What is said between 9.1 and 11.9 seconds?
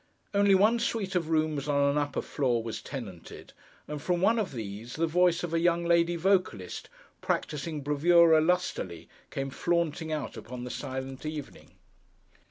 came flaunting out upon the silent evening.